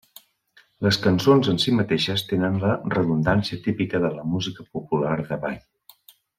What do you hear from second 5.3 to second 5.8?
de ball.